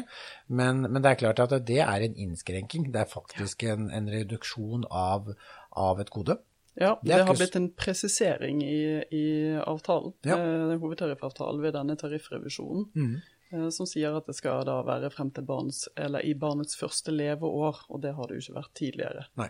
men, 0.47 0.85
men, 0.87 1.01
det 1.01 1.13
er 1.13 1.21
klart 1.25 1.43
at 1.43 1.57
det 1.67 1.81
er 1.83 2.07
en 2.07 2.17
innskrenking. 2.27 2.89
Det 2.93 3.03
er 3.03 3.11
faktisk 3.11 3.65
en, 3.71 3.89
en 3.95 4.09
reduksjon 4.11 4.87
av, 4.89 5.33
av, 5.71 6.01
et 6.03 6.11
kode. 6.13 6.37
Ja, 6.73 6.95
det, 7.03 7.11
det 7.11 7.21
har 7.27 7.37
blitt 7.37 7.57
en 7.57 7.69
presisering 7.77 8.63
i, 8.65 8.83
i 9.13 9.25
avtalen, 9.61 10.15
ja. 10.25 10.39
den 10.39 10.81
hovedtariffavtalen 10.81 11.61
ved 11.61 11.75
denne 11.77 11.95
tariffrevisjonen. 12.01 12.87
Mm. 12.97 13.17
Eh, 13.53 13.69
som 13.73 13.87
sier 13.89 14.15
at 14.17 14.29
det 14.29 14.35
skal 14.37 14.65
da 14.67 14.79
være 14.85 15.11
frem 15.13 15.29
til 15.33 15.45
barns, 15.47 15.85
eller 15.99 16.25
i 16.25 16.33
barnets 16.37 16.77
første 16.79 17.13
leveår, 17.13 17.85
og 17.89 18.01
det 18.05 18.15
har 18.17 18.29
det 18.29 18.39
jo 18.39 18.47
ikke 18.47 18.59
vært 18.59 18.73
tidligere. 18.79 19.27
Nei. 19.39 19.49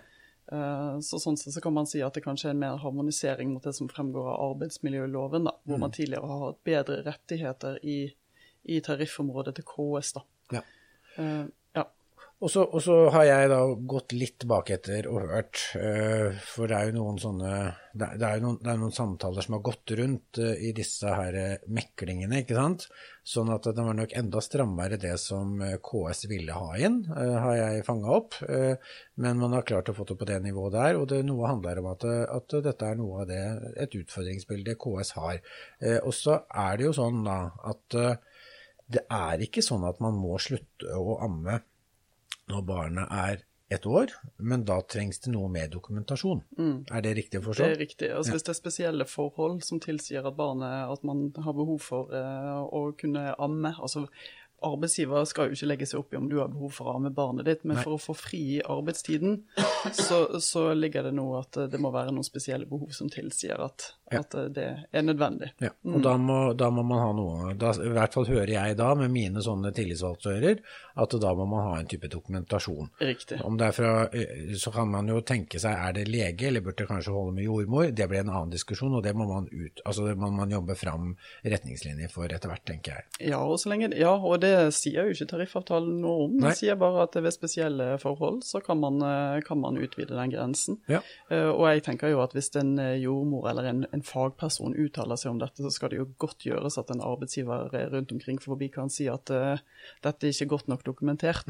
Eh, 0.52 1.00
så 1.00 1.20
sånn 1.22 1.38
sett 1.40 1.56
så 1.56 1.62
kan 1.64 1.76
man 1.76 1.88
si 1.90 2.02
at 2.04 2.18
det 2.18 2.26
kanskje 2.26 2.50
er 2.50 2.56
en 2.56 2.64
mer 2.64 2.80
harmonisering 2.82 3.54
mot 3.54 3.64
det 3.64 3.76
som 3.78 3.90
fremgår 3.92 4.28
av 4.34 4.52
arbeidsmiljøloven, 4.52 5.48
da, 5.48 5.56
hvor 5.64 5.80
mm. 5.80 5.84
man 5.86 5.96
tidligere 5.96 6.30
har 6.30 6.46
hatt 6.48 6.62
bedre 6.68 7.00
rettigheter 7.08 7.80
i, 7.86 7.98
i 8.64 8.80
tariffområdet 8.84 9.56
til 9.60 9.68
KS. 9.72 10.16
da. 10.18 10.26
Ja. 10.58 10.64
Og 12.44 12.52
så, 12.52 12.66
og 12.68 12.82
så, 12.84 12.96
har 13.14 13.24
jeg 13.24 13.50
da 13.54 13.60
gått 13.88 14.12
litt 14.18 14.36
tilbake 14.44 14.76
etter 14.76 15.06
og 15.08 15.30
hørt, 15.32 15.62
uh, 15.80 16.36
for 16.44 16.68
det 16.68 16.76
er 16.76 16.90
jo 16.90 16.98
noen 16.98 17.22
sånne 17.22 17.54
det 17.94 18.10
er, 18.10 18.24
er, 18.28 18.42
noen, 18.44 18.58
er 18.68 18.82
noen, 18.82 18.92
samtaler 18.92 19.46
som 19.46 19.56
har 19.56 19.64
gått 19.64 19.94
rundt 19.96 20.42
uh, 20.44 20.52
i 20.52 20.74
disse 20.76 21.08
her 21.08 21.38
meklingene, 21.72 22.42
ikke 22.44 22.58
sant. 22.58 22.90
Sånn 23.24 23.54
at 23.54 23.70
det 23.70 23.88
var 23.88 23.96
nok 23.96 24.18
enda 24.20 24.44
strammere 24.44 25.00
det 25.00 25.14
som 25.24 25.56
KS 25.88 26.26
ville 26.28 26.58
ha 26.58 26.76
inn, 26.84 27.00
har 27.08 27.56
jeg 27.56 27.86
fanga 27.88 28.12
opp. 28.18 28.36
men 29.16 29.40
man 29.40 29.56
har 29.56 29.64
klart 29.64 29.88
å 29.88 29.96
få 29.96 30.04
det 30.10 30.18
på 30.20 30.28
det 30.28 30.42
nivået 30.44 30.76
der, 30.76 31.00
og 31.00 31.08
det 31.14 31.22
noe 31.24 31.48
handler 31.48 31.80
om 31.80 31.88
at, 31.94 32.04
at 32.04 32.58
dette 32.66 32.90
er 32.90 33.00
noe 33.00 33.24
av 33.24 33.30
det, 33.32 33.44
et 33.80 33.96
utfordringsbilde 33.96 34.76
KS 34.76 35.16
har. 35.16 35.40
og 36.02 36.12
så 36.18 36.42
er 36.52 36.82
det 36.82 36.90
jo 36.90 36.98
sånn 37.00 37.24
da 37.24 37.38
at 37.72 38.02
det 38.92 39.06
er 39.08 39.46
ikke 39.48 39.64
sånn 39.64 39.88
at 39.88 40.04
man 40.04 40.20
må 40.20 40.36
slutte 40.44 40.92
å 41.00 41.22
amme 41.24 41.62
når 42.52 42.64
barnet 42.68 43.12
er 43.14 43.44
et 43.74 43.86
år, 43.90 44.12
men 44.38 44.66
da 44.68 44.78
trengs 44.86 45.22
det 45.24 45.32
noe 45.34 45.50
mer 45.52 45.70
dokumentasjon. 45.72 46.44
Mm. 46.60 46.76
Er 46.94 47.04
det 47.06 47.14
riktig 47.18 47.40
å 47.40 47.46
forstå? 47.48 47.66
Det 47.66 47.76
er 47.76 47.82
riktig. 47.82 48.10
Altså, 48.12 48.30
ja. 48.30 48.36
Hvis 48.36 48.46
det 48.46 48.54
er 48.54 48.60
spesielle 48.60 49.08
forhold 49.10 49.64
som 49.66 49.82
tilsier 49.84 50.28
at, 50.28 50.38
barnet, 50.38 50.92
at 50.94 51.06
man 51.08 51.26
har 51.46 51.56
behov 51.58 51.80
for 51.82 52.14
uh, 52.14 52.62
å 52.68 52.86
kunne 53.00 53.32
amme 53.42 53.74
altså 53.80 54.06
Arbeidsgiver 54.63 55.25
skal 55.29 55.50
jo 55.50 55.58
ikke 55.58 55.70
legge 55.70 55.88
seg 55.89 56.01
opp 56.01 56.13
i 56.13 56.20
om 56.20 56.29
du 56.32 56.38
har 56.39 56.51
behov 56.51 56.74
for 56.77 56.89
å 56.89 56.96
amme 56.98 57.12
barnet 57.13 57.48
ditt, 57.50 57.65
men 57.67 57.77
Nei. 57.77 57.84
for 57.86 57.98
å 57.98 58.01
få 58.01 58.15
fri 58.17 58.41
i 58.58 58.62
arbeidstiden, 58.62 59.41
så, 59.91 60.39
så, 60.43 60.70
ligger 60.74 61.08
det 61.08 61.13
nå 61.15 61.25
at 61.38 61.60
det 61.72 61.79
må 61.82 61.91
være 61.93 62.13
noen 62.15 62.25
spesielle 62.25 62.67
behov 62.70 62.93
som 62.96 63.10
tilsier 63.12 63.60
at, 63.62 63.89
at 64.13 64.38
eh, 64.39 64.50
det 64.53 64.67
er 64.91 65.05
nødvendig. 65.05 65.53
Ja, 65.63 65.74
og 65.89 66.03
da 66.05 66.15
må, 66.20 66.38
da 66.58 66.70
må 66.74 66.86
man 66.88 67.03
ha 67.03 67.12
noe 67.15 67.53
da, 67.60 67.74
I 67.77 67.91
hvert 67.93 68.15
fall 68.15 68.27
hører 68.29 68.53
jeg 68.55 68.77
da, 68.79 68.93
med 68.98 69.12
mine 69.13 69.43
sånne 69.43 69.74
tillitsvalgte 69.75 70.34
ører, 70.38 70.63
at 71.03 71.15
da 71.22 71.34
må 71.38 71.48
man 71.50 71.67
ha 71.67 71.75
en 71.79 71.89
type 71.89 72.10
dokumentasjon. 72.12 72.91
Riktig. 73.03 73.39
Om 73.43 73.58
det 73.60 73.70
er 73.70 73.77
fra, 73.77 73.93
eh, 74.13 74.55
så 74.60 74.74
kan 74.74 74.91
man 74.93 75.10
jo 75.12 75.22
tenke 75.25 75.62
seg 75.62 75.75
er 75.75 75.98
det 75.98 76.08
lege, 76.10 76.50
eller 76.50 76.63
burde 76.65 76.84
det 76.84 76.89
kanskje 76.89 77.15
holde 77.15 77.36
med 77.38 77.48
jordmor. 77.48 77.89
Det 77.91 78.08
blir 78.10 78.24
en 78.24 78.34
annen 78.34 78.53
diskusjon, 78.53 78.98
og 78.98 79.03
det 79.05 79.15
må 79.17 79.27
man 79.29 79.50
ut, 79.51 79.84
altså 79.84 80.08
det 80.10 80.17
må 80.20 80.32
man 80.34 80.53
jobbe 80.53 80.77
fram 80.79 81.13
retningslinjer 81.43 82.12
for 82.13 82.32
etter 82.32 82.51
hvert, 82.51 82.65
tenker 82.67 82.98
jeg. 82.98 83.32
Ja, 83.34 83.41
og, 83.43 83.58
så 83.62 83.72
lenge, 83.74 83.91
ja, 83.98 84.13
og 84.13 84.39
det 84.43 84.53
sier 84.76 85.08
jo 85.08 85.14
ikke 85.14 85.28
tariffavtalen 85.32 86.02
noe 86.04 86.26
om. 86.28 86.36
Det 86.42 86.56
sier 86.60 86.78
bare 86.80 87.06
at 87.08 87.16
ved 87.20 87.34
spesielle 87.36 87.88
forhold 88.02 88.42
så 88.48 88.62
kan 88.64 88.80
man, 88.82 89.00
eh, 89.06 89.42
kan 89.48 89.60
man 89.62 89.78
utvide 89.78 90.16
den 90.16 90.34
grensen. 90.34 90.80
Ja. 90.92 91.02
Eh, 91.30 91.50
Og 91.50 91.66
jeg 91.70 91.84
tenker 91.88 92.12
jo 92.14 92.22
at 92.24 92.34
hvis 92.36 92.52
en 92.60 92.76
eh, 92.80 93.00
jordmor 93.04 93.50
eller 93.52 93.70
en, 93.70 93.86
en 93.94 94.04
fagperson 94.04 94.76
uttaler 94.76 95.20
seg 95.20 95.32
om 95.32 95.42
dette, 95.42 95.64
så 95.64 95.72
skal 95.74 95.94
det 95.94 96.02
jo 96.02 96.10
godt 96.18 96.46
gjøres 96.48 96.78
at 96.78 96.92
en 96.94 97.04
arbeidsgiver 97.04 97.70
rundt 97.94 98.12
omkring 98.12 98.40
forbi 98.42 98.70
kan 98.74 98.90
si 98.90 99.08
at 99.12 99.30
uh, 99.34 99.58
dette 100.04 100.28
er 100.28 100.34
ikke 100.36 100.52
godt 100.56 100.68
nok 100.72 100.84
dokumentert. 100.86 101.48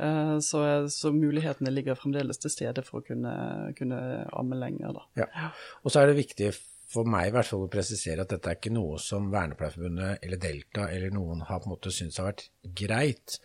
Eh, 0.00 0.38
så, 0.40 0.88
så 0.88 1.12
mulighetene 1.12 1.72
ligger 1.74 1.98
fremdeles 1.98 2.38
til 2.40 2.52
stede 2.52 2.84
for 2.86 3.00
å 3.00 3.04
kunne, 3.04 3.34
kunne 3.76 3.98
amme 4.32 4.56
lenger, 4.56 4.94
da. 4.96 5.02
Ja. 5.24 5.50
Og 5.84 5.92
så 5.92 6.00
er 6.02 6.10
det 6.10 6.20
viktig 6.22 6.52
for 6.90 7.06
meg 7.08 7.28
i 7.28 7.34
hvert 7.34 7.46
fall 7.46 7.66
å 7.66 7.72
presisere 7.72 8.24
at 8.24 8.32
dette 8.32 8.50
er 8.50 8.58
ikke 8.58 8.72
noe 8.74 8.98
som 9.02 9.28
Vernepleierforbundet 9.32 10.24
eller 10.26 10.40
Delta 10.42 10.88
eller 10.90 11.12
noen 11.14 11.44
har 11.46 11.60
på 11.62 11.68
en 11.68 11.74
måte 11.76 11.92
syntes 11.94 12.18
har 12.18 12.30
vært 12.32 12.46
greit. 12.82 13.36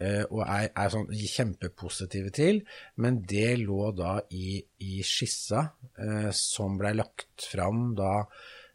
eh, 0.00 0.24
Og 0.26 0.42
er, 0.46 0.70
er 0.74 0.90
sånn 0.94 1.10
kjempepositive 1.12 2.32
til, 2.34 2.62
men 2.96 3.20
det 3.28 3.60
lå 3.60 3.92
da 3.96 4.16
i, 4.34 4.58
i 4.86 5.02
skissa 5.06 5.68
eh, 6.00 6.30
som 6.34 6.78
blei 6.80 6.94
lagt 6.96 7.46
fram 7.52 7.92
da 7.98 8.14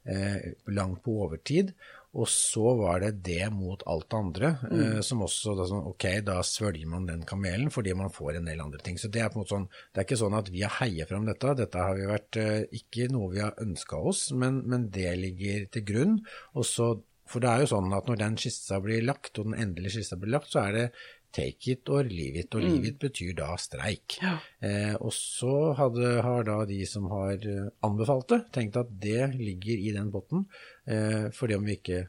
eh, 0.06 0.54
langt 0.72 1.04
på 1.04 1.18
overtid. 1.26 1.74
Og 2.16 2.30
så 2.32 2.72
var 2.80 3.02
det 3.04 3.12
det 3.26 3.50
mot 3.52 3.82
alt 3.92 4.08
det 4.12 4.20
andre, 4.20 4.52
eh, 4.72 5.00
som 5.04 5.24
også 5.26 5.56
da 5.58 5.66
sånn, 5.68 5.88
ok, 5.92 6.06
da 6.24 6.38
svølger 6.48 6.88
man 6.88 7.08
den 7.10 7.26
kamelen 7.28 7.72
fordi 7.74 7.96
man 7.98 8.14
får 8.14 8.40
en 8.40 8.48
del 8.48 8.62
andre 8.64 8.80
ting. 8.84 9.00
Så 9.02 9.10
det 9.12 9.24
er 9.24 9.32
på 9.32 9.40
en 9.40 9.44
måte 9.44 9.56
sånn, 9.56 9.68
det 9.92 10.02
er 10.02 10.08
ikke 10.08 10.22
sånn 10.24 10.38
at 10.38 10.52
vi 10.54 10.64
har 10.64 10.78
heiet 10.78 11.12
fram 11.12 11.28
dette, 11.28 11.58
dette 11.60 11.88
har 11.88 11.98
vi 11.98 12.08
vært, 12.08 12.40
eh, 12.40 12.62
ikke 12.80 13.10
noe 13.12 13.34
vi 13.34 13.44
har 13.44 13.60
ønska 13.66 14.00
oss, 14.00 14.30
men, 14.32 14.62
men 14.72 14.88
det 14.96 15.12
ligger 15.20 15.68
til 15.76 15.86
grunn. 15.92 16.16
Og 16.56 16.68
så, 16.70 16.94
for 17.28 17.44
det 17.44 17.52
er 17.52 17.66
jo 17.66 17.74
sånn 17.74 17.92
at 17.98 18.08
når 18.08 18.22
den 18.24 18.40
skissa 18.40 18.80
blir 18.84 19.04
lagt, 19.04 19.34
og 19.36 19.52
den 19.52 19.60
endelige 19.66 19.98
skissa 19.98 20.20
blir 20.22 20.38
lagt, 20.38 20.54
så 20.54 20.64
er 20.70 20.80
det 20.80 20.88
take 21.36 21.72
it 21.74 21.92
or 21.92 22.08
leave 22.08 22.40
it, 22.40 22.56
og 22.56 22.64
leave 22.64 22.90
it 22.90 23.00
betyr 23.02 23.34
da 23.38 23.52
streik. 23.60 24.18
Ja. 24.24 24.38
Eh, 24.64 24.96
og 24.96 25.14
så 25.16 25.74
hadde, 25.78 26.16
har 26.26 26.48
da 26.48 26.62
de 26.70 26.82
som 26.90 27.10
har 27.12 27.36
eh, 27.44 27.72
anbefalt 27.86 28.30
det, 28.32 28.42
tenkt 28.56 28.80
at 28.80 28.92
det 29.04 29.34
ligger 29.36 29.76
i 29.78 29.96
den 29.96 30.12
potten, 30.14 30.48
eh, 30.88 31.28
fordi 31.36 31.60
om 31.60 31.68
vi 31.68 31.80
ikke 31.80 32.06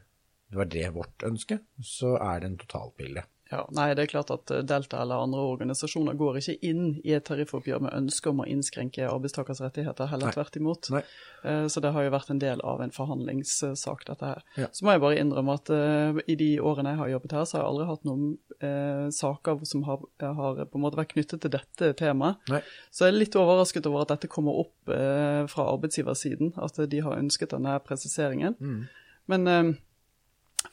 det 0.47 0.55
var 0.55 0.69
det 0.71 0.85
vårt 0.95 1.23
ønske, 1.27 1.59
så 1.83 2.13
er 2.23 2.39
det 2.39 2.51
en 2.51 2.61
totalbilde. 2.61 3.25
Ja, 3.51 3.61
nei, 3.71 3.93
det 3.95 4.03
er 4.03 4.09
klart 4.11 4.31
at 4.33 4.51
eh, 4.51 4.63
Delta 4.67 5.01
eller 5.03 5.23
andre 5.23 5.39
organisasjoner 5.53 6.17
går 6.19 6.39
ikke 6.41 6.57
inn 6.67 6.97
i 7.03 7.13
et 7.15 7.23
tariffoppgjør 7.29 7.83
med 7.85 7.93
ønske 7.95 8.29
om 8.31 8.41
å 8.43 8.47
innskrenke 8.49 9.05
arbeidstakers 9.07 9.61
rettigheter, 9.63 10.09
heller 10.11 10.29
Nei. 10.29 10.33
tvert 10.35 10.59
imot. 10.59 10.89
Nei. 10.91 11.03
Eh, 11.43 11.67
Så 11.71 11.79
det 11.83 11.93
har 11.95 12.03
jo 12.03 12.11
vært 12.11 12.31
en 12.33 12.41
del 12.43 12.59
av 12.63 12.81
en 12.83 12.91
forhandlingssak, 12.91 14.05
dette 14.09 14.25
her. 14.33 14.43
Ja. 14.57 14.67
Så 14.71 14.83
må 14.85 14.91
jeg 14.95 15.03
bare 15.03 15.19
innrømme 15.21 15.55
at 15.59 15.71
eh, 15.73 16.19
i 16.27 16.35
de 16.39 16.49
årene 16.59 16.93
jeg 16.95 17.01
har 17.01 17.13
jobbet 17.15 17.37
her, 17.37 17.45
så 17.47 17.57
har 17.57 17.63
jeg 17.63 17.71
aldri 17.71 17.87
hatt 17.91 18.05
noen 18.09 18.27
eh, 18.59 19.07
saker 19.21 19.65
som 19.69 19.83
har, 19.87 20.03
har 20.41 20.61
på 20.65 20.77
en 20.79 20.85
måte 20.85 20.99
vært 20.99 21.13
knyttet 21.15 21.41
til 21.45 21.53
dette 21.55 21.93
temaet. 21.99 22.39
Nei. 22.51 22.61
Så 22.91 23.05
jeg 23.07 23.13
er 23.15 23.19
litt 23.21 23.39
overrasket 23.39 23.87
over 23.89 24.03
at 24.03 24.11
dette 24.15 24.29
kommer 24.31 24.59
opp 24.65 24.91
eh, 24.93 25.43
fra 25.51 25.69
arbeidsgiversiden, 25.73 26.53
at 26.57 26.79
de 26.89 27.03
har 27.05 27.17
ønsket 27.19 27.55
denne 27.55 27.77
presiseringen. 27.87 28.55
Mm. 28.59 28.87
Men 29.27 29.49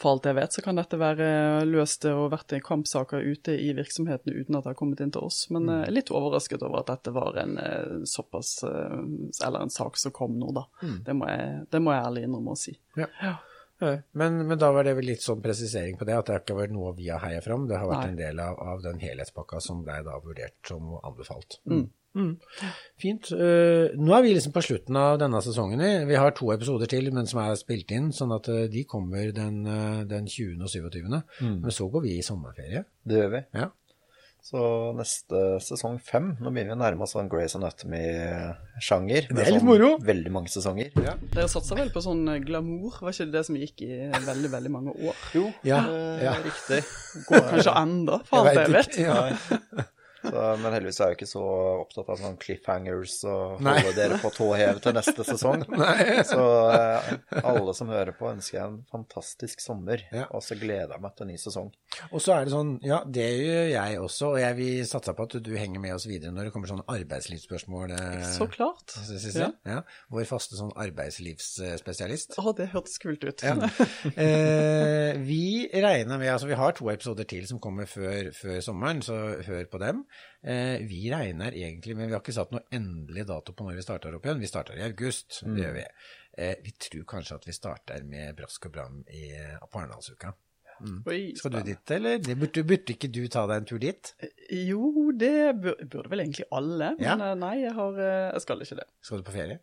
for 0.00 0.14
alt 0.14 0.28
jeg 0.28 0.36
vet, 0.38 0.56
så 0.56 0.64
kan 0.64 0.78
dette 0.78 0.98
være 1.00 1.28
løst 1.68 2.06
og 2.10 2.32
vært 2.32 2.56
kampsaker 2.64 3.24
ute 3.24 3.54
i 3.60 3.72
virksomhetene 3.76 4.34
uten 4.36 4.58
at 4.58 4.66
det 4.66 4.72
har 4.72 4.78
kommet 4.78 5.02
inn 5.04 5.12
til 5.14 5.26
oss. 5.26 5.44
Men 5.54 5.70
jeg 5.70 5.88
er 5.88 5.96
litt 5.96 6.12
overrasket 6.14 6.64
over 6.66 6.82
at 6.82 6.92
dette 6.92 7.14
var 7.14 7.38
en 7.42 7.56
eh, 7.60 7.96
såpass 8.08 8.56
eh, 8.66 9.00
Eller 9.46 9.60
en 9.60 9.72
sak 9.72 9.98
som 10.00 10.14
kom 10.14 10.38
nå, 10.40 10.52
da. 10.56 10.66
Mm. 10.82 11.00
Det, 11.06 11.16
må 11.18 11.30
jeg, 11.30 11.64
det 11.70 11.82
må 11.82 11.94
jeg 11.94 12.06
ærlig 12.08 12.28
innrømme 12.28 12.54
å 12.54 12.58
si. 12.58 12.76
Ja. 12.98 13.08
Ja, 13.22 13.36
Men, 13.80 14.38
men 14.46 14.60
da 14.60 14.70
var 14.72 14.86
det 14.86 14.94
vel 14.96 15.08
litt 15.10 15.24
sånn 15.24 15.42
presisering 15.44 15.98
på 15.98 16.06
det, 16.08 16.14
at 16.16 16.28
det 16.28 16.36
har 16.36 16.44
ikke 16.44 16.56
vært 16.56 16.74
noe 16.76 16.94
vi 16.96 17.10
har 17.10 17.22
heia 17.24 17.42
fram. 17.44 17.66
Det 17.68 17.76
har 17.80 17.90
vært 17.90 18.06
Nei. 18.06 18.12
en 18.14 18.22
del 18.22 18.40
av, 18.44 18.56
av 18.74 18.84
den 18.84 19.02
helhetspakka 19.02 19.60
som 19.64 19.82
ble 19.84 19.98
da 20.06 20.16
vurdert 20.22 20.56
som 20.68 20.94
anbefalt. 21.02 21.58
Mm. 21.68 21.88
Mm. 22.14 22.34
Fint. 23.02 23.30
Uh, 23.34 23.90
nå 23.98 24.14
er 24.14 24.22
vi 24.22 24.34
liksom 24.36 24.54
på 24.54 24.62
slutten 24.62 24.98
av 24.98 25.18
denne 25.18 25.40
sesongen. 25.42 25.82
Vi 26.08 26.18
har 26.18 26.34
to 26.36 26.52
episoder 26.54 26.90
til, 26.90 27.10
men 27.14 27.26
som 27.30 27.40
er 27.42 27.56
spilt 27.58 27.90
inn, 27.94 28.12
sånn 28.14 28.34
at 28.36 28.48
uh, 28.52 28.64
de 28.70 28.84
kommer 28.88 29.32
den, 29.34 29.64
uh, 29.66 30.04
den 30.08 30.28
20. 30.30 30.62
og 30.62 30.70
27. 30.70 31.08
Men 31.42 31.74
så 31.74 31.88
går 31.90 32.06
vi 32.06 32.18
i 32.18 32.26
sommerferie. 32.26 32.84
Det 33.02 33.18
gjør 33.18 33.34
vi. 33.34 33.42
Ja. 33.58 33.72
Så 34.44 34.60
neste 34.92 35.38
sesong 35.64 35.94
fem, 36.04 36.34
nå 36.36 36.50
begynner 36.52 36.74
vi 36.74 36.76
å 36.76 36.80
nærme 36.82 37.06
oss 37.06 37.14
sånn 37.16 37.30
Grace 37.32 37.56
Anatomy-sjanger. 37.56 39.30
Det 39.32 39.40
er 39.46 39.54
litt 39.54 39.64
moro. 39.64 39.94
Veldig 40.04 40.32
mange 40.34 40.52
sesonger. 40.52 40.90
Dere 41.32 41.46
satsa 41.48 41.78
vel 41.78 41.88
på 41.94 42.02
sånn 42.04 42.26
eh, 42.28 42.42
glamour, 42.44 42.98
var 43.00 43.14
ikke 43.16 43.30
det 43.30 43.38
det 43.38 43.44
som 43.48 43.56
gikk 43.56 43.80
i 43.86 43.90
veldig, 44.12 44.50
veldig 44.52 44.72
mange 44.74 44.92
år? 45.00 45.16
Jo, 45.32 45.46
Ja, 45.64 45.80
er 45.88 46.26
ja. 46.28 46.36
riktig. 46.44 46.82
Går 47.30 47.48
kanskje 47.54 47.76
enda, 47.80 48.20
for 48.28 48.44
alt 48.44 48.60
jeg 48.60 48.76
vet. 48.76 48.92
ikke. 48.92 49.08
Ja. 49.08 49.88
Så, 50.34 50.42
men 50.58 50.74
heldigvis 50.74 50.98
er 50.98 51.12
jeg 51.12 51.14
jo 51.14 51.18
ikke 51.20 51.30
så 51.30 51.42
opptatt 51.84 52.08
av 52.10 52.18
sånn 52.18 52.36
cliffhangers 52.42 53.12
og 53.30 53.60
Nei. 53.62 53.76
holde 53.78 53.92
dere 54.00 54.16
på 54.18 54.32
tå 54.34 54.48
hev 54.58 54.80
til 54.82 54.96
neste 54.96 55.22
sesong. 55.28 55.62
Så 56.32 56.42
eh, 56.74 57.12
alle 57.44 57.74
som 57.78 57.92
hører 57.92 58.10
på, 58.18 58.26
ønsker 58.32 58.58
jeg 58.58 58.64
en 58.66 58.80
fantastisk 58.90 59.62
sommer. 59.62 60.02
Ja. 60.10 60.24
Og 60.34 60.42
så 60.42 60.56
gleder 60.58 60.96
jeg 60.96 61.04
meg 61.04 61.14
til 61.14 61.26
en 61.28 61.30
ny 61.30 61.38
sesong. 61.38 61.70
Og 62.10 62.18
så 62.24 62.34
er 62.34 62.48
det 62.48 62.54
sånn, 62.56 62.72
ja, 62.82 62.98
det 63.06 63.28
gjør 63.44 63.68
jeg 63.70 64.00
også, 64.02 64.32
og 64.32 64.40
jeg 64.42 64.56
vil 64.58 64.80
satse 64.90 65.14
på 65.14 65.26
at 65.28 65.36
du 65.46 65.52
henger 65.54 65.82
med 65.84 65.94
oss 65.94 66.08
videre 66.10 66.34
når 66.34 66.48
det 66.48 66.54
kommer 66.56 66.72
sånne 66.72 66.86
arbeidslivsspørsmål. 66.96 67.94
eh, 67.94 68.26
Så 68.34 68.48
klart. 68.50 68.96
Ja. 69.38 69.52
Ja. 69.70 69.78
Vår 70.10 70.26
faste 70.28 70.58
sånn 70.58 70.74
arbeidslivsspesialist. 70.82 72.34
Å, 72.42 72.52
det 72.58 72.70
hørtes 72.74 72.98
kult 73.02 73.24
ut. 73.28 73.44
Ja. 73.46 73.54
Eh, 74.18 75.14
vi 75.24 75.68
regner 75.72 76.18
med, 76.18 76.32
altså 76.34 76.48
vi 76.50 76.58
har 76.58 76.74
to 76.76 76.88
episoder 76.92 77.26
til 77.28 77.46
som 77.48 77.60
kommer 77.62 77.86
før, 77.90 78.30
før 78.36 78.58
sommeren, 78.64 79.02
så 79.04 79.16
hør 79.46 79.64
på 79.70 79.80
dem. 79.82 80.02
Eh, 80.44 80.78
vi 80.84 81.06
regner 81.12 81.52
egentlig, 81.56 81.96
men 81.96 82.06
vi 82.10 82.12
har 82.12 82.20
ikke 82.20 82.34
satt 82.36 82.50
noe 82.52 82.64
endelig 82.72 83.26
dato 83.26 83.52
på 83.56 83.64
når 83.64 83.78
vi 83.78 83.82
starter 83.86 84.14
opp 84.18 84.26
igjen. 84.28 84.40
Vi 84.44 84.50
starter 84.50 84.76
i 84.76 84.84
august, 84.84 85.40
det 85.46 85.62
gjør 85.64 85.76
vi. 85.78 85.84
Eh, 86.36 86.54
vi 86.64 86.72
tror 86.88 87.04
kanskje 87.14 87.34
at 87.38 87.46
vi 87.48 87.52
starter 87.56 88.04
med 88.04 88.36
brask 88.36 88.66
og 88.66 88.72
bram 88.74 88.98
i, 89.08 89.30
på 89.70 89.78
Arendalsuka. 89.80 90.34
Oi, 91.06 91.32
Skal 91.38 91.52
du 91.54 91.60
dit, 91.62 91.90
eller? 91.94 92.18
Det 92.18 92.34
burde, 92.36 92.64
burde 92.66 92.92
ikke 92.96 93.08
du 93.14 93.22
ta 93.30 93.44
deg 93.46 93.60
en 93.62 93.68
tur 93.70 93.78
dit? 93.78 94.10
Jo, 94.52 95.12
det 95.16 95.30
burde, 95.62 95.86
burde 95.86 96.10
vel 96.10 96.24
egentlig 96.26 96.44
alle, 96.52 96.90
men 96.98 97.06
Ja. 97.06 97.14
eh, 97.30 97.34
nei, 97.38 97.54
jeg, 97.62 97.72
har, 97.78 97.94
eh, 98.02 98.32
jeg 98.34 98.42
skal 98.42 98.60
ikke 98.66 98.76
det. 98.82 98.88
Skal 99.00 99.22
du 99.22 99.22
på 99.30 99.32
ferie? 99.36 99.60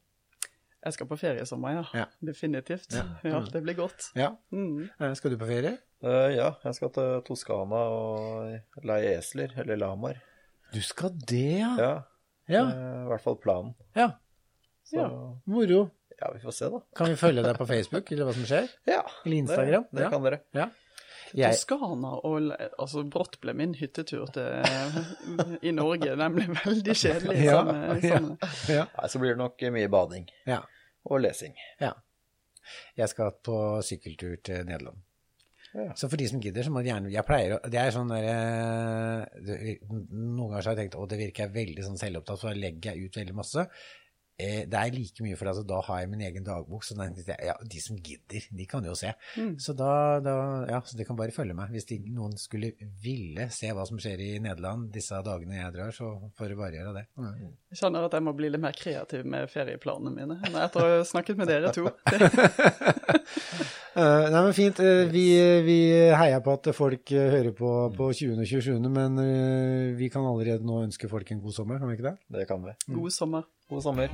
Jeg 0.82 0.94
skal 0.96 1.06
på 1.12 1.18
ferie 1.20 1.44
i 1.44 1.46
sommer, 1.46 1.75
ja. 1.75 1.84
Ja. 1.94 2.06
Definitivt. 2.25 2.88
Ja. 2.96 3.03
Ja, 3.27 3.39
Mm. 3.44 3.51
det 3.53 3.62
blir 3.63 3.75
godt. 3.77 4.08
Ja. 4.15 4.32
Mm. 4.51 4.89
Eh, 5.00 5.13
Skal 5.13 5.32
du 5.32 5.38
på 5.38 5.46
ferie? 5.46 5.77
Uh, 6.03 6.32
ja, 6.34 6.48
jeg 6.63 6.74
skal 6.74 6.89
til 6.89 7.22
Toskana 7.27 7.75
og 7.94 8.60
leie 8.84 9.18
esler, 9.20 9.51
eller 9.62 9.75
lamaer. 9.77 10.18
Du 10.74 10.82
skal 10.82 11.12
det, 11.28 11.60
ja. 11.60 11.75
Ja, 11.78 11.94
Ja, 12.48 12.62
eh, 12.72 13.04
i 13.06 13.08
hvert 13.12 13.22
fall 13.24 13.36
planen. 13.38 13.74
ja. 13.96 14.12
Så 14.88 14.98
Ja. 14.98 15.08
ja. 16.22 16.32
Vi 16.34 16.40
får 16.44 16.51
se, 16.51 16.70
da. 16.70 16.80
Kan 16.96 17.08
vi 17.10 17.16
følge 17.16 17.44
deg 17.44 17.58
på 17.58 17.66
Facebook, 17.68 18.12
eller 18.12 18.25
hva 18.25 18.34
som 18.34 18.44
skjer? 18.46 18.68
Ja, 18.88 19.01
Eller 19.25 19.38
Instagram? 19.38 19.84
Det, 19.92 19.98
det 19.98 20.04
Ja. 20.04 20.10
kan 20.10 20.24
dere. 20.24 20.40
Ja. 20.54 20.70
Jeg, 21.34 21.54
Toskana 21.56 22.10
og 22.28 22.51
altså 22.78 23.06
brått 23.10 23.38
ble 23.40 23.54
min 23.56 23.74
hyttetur 23.80 24.28
til, 24.36 24.66
i 25.63 25.72
Norge 25.72 26.16
nemlig 26.20 26.50
veldig 26.66 26.96
kjedelig. 26.96 27.38
Ja, 27.46 27.62
samme- 27.63 28.01
ja. 28.04 28.18
samme- 28.18 28.38
ja, 28.75 29.08
så 29.08 29.20
blir 29.22 29.30
det 29.32 29.38
nok 29.40 29.62
mye 29.72 29.88
bading 29.88 30.28
ja, 30.46 30.60
og 31.06 31.22
lesing. 31.22 31.56
ja. 31.80 31.94
Jeg 32.98 33.10
skal 33.10 33.32
på 33.44 33.56
sykkeltur 33.82 34.36
til 34.44 34.66
Nederland. 34.68 35.00
Ja. 35.72 35.94
Så 35.96 36.10
for 36.12 36.20
de 36.20 36.28
som 36.28 36.42
gidder, 36.44 36.66
så 36.68 36.72
må 36.74 36.82
de 36.84 36.90
gjerne 36.92 37.12
Jeg 37.13 37.24
pleier 37.24 37.54
å 37.56 37.62
Det 37.72 37.80
er 37.80 37.94
sånn 37.96 38.10
der 38.12 38.25
eh, 38.28 39.80
Noen 39.88 40.50
ganger 40.50 40.66
så 40.66 40.72
har 40.72 40.75
jeg 40.75 40.82
tenkt 40.84 40.98
å, 41.00 41.08
det 41.08 41.20
virker 41.22 41.46
jeg 41.46 41.56
veldig 41.56 41.86
sånn 41.88 42.00
selvopptatt, 42.01 42.42
så 42.42 42.51
da 42.51 42.60
legger 42.60 42.92
jeg 42.98 43.08
ut 43.08 43.20
veldig 43.22 43.36
masse. 43.38 43.63
Eh, 44.42 44.66
Det 44.68 44.78
er 44.80 44.92
like 44.96 45.24
mye, 45.24 45.38
for 45.40 45.51
altså, 45.51 45.63
da 45.68 45.80
har 45.86 46.01
jeg 46.01 46.10
min 46.12 46.24
egen 46.28 46.46
dagbok, 46.46 46.84
så 46.84 46.96
den, 46.98 47.16
ja, 47.30 47.56
de 47.72 47.82
som 47.84 47.98
gidder, 48.04 48.48
de 48.58 48.68
kan 48.70 48.86
jo 48.88 48.96
se. 48.98 49.13
Mm. 49.38 49.54
Så 49.62 49.75
da, 49.78 49.92
da 50.24 50.36
Ja, 50.70 50.82
så 50.86 50.98
de 51.00 51.06
kan 51.08 51.20
bare 51.20 51.36
følge 51.36 51.56
meg. 51.58 51.72
Hvis 51.75 51.88
de, 51.92 52.00
noen 52.16 52.36
skulle 52.42 52.74
ville 53.04 53.48
se 53.54 53.72
hva 53.75 53.86
som 53.88 54.00
skjer 54.01 54.24
i 54.25 54.32
Nederland 54.44 54.90
disse 54.96 55.20
dagene 55.25 55.60
jeg 55.60 55.75
drar, 55.78 55.96
så 55.96 56.13
får 56.40 56.51
de 56.54 56.60
bare 56.60 56.80
gjøre 56.80 56.96
det. 57.00 57.06
Jeg 57.72 57.84
kjenner 57.84 58.08
at 58.08 58.18
jeg 58.18 58.28
må 58.28 58.36
bli 58.38 58.51
litt 58.51 58.63
mer 58.63 58.75
kreativ 58.78 59.24
med 59.30 59.48
ferieplanene 59.51 60.16
mine 60.16 60.40
etter 60.66 60.84
å 60.84 60.90
ha 60.98 61.04
snakket 61.08 61.40
med 61.40 61.51
dere 61.51 61.72
to. 61.75 61.88
Eh, 63.91 64.29
nei, 64.31 64.41
men 64.45 64.53
fint. 64.55 64.79
Eh, 64.79 65.10
vi, 65.12 65.25
vi 65.65 65.77
heier 66.15 66.39
på 66.43 66.53
at 66.55 66.69
folk 66.75 67.12
eh, 67.12 67.27
hører 67.33 67.51
på 67.51 67.71
på 67.98 68.07
20. 68.15 68.39
og 68.39 68.48
27., 68.48 68.88
men 68.88 69.19
eh, 69.19 69.91
vi 70.00 70.07
kan 70.13 70.24
allerede 70.24 70.63
nå 70.63 70.86
ønske 70.86 71.10
folk 71.12 71.31
en 71.31 71.41
god 71.43 71.57
sommer, 71.57 71.81
kan 71.81 71.91
vi 71.91 72.00
ikke 72.00 72.07
det? 72.07 72.15
Det 72.38 72.48
kan 72.48 72.63
vi. 72.63 72.75
God 72.95 73.12
sommer. 73.12 73.43
God 73.69 73.83
sommer. 73.83 74.07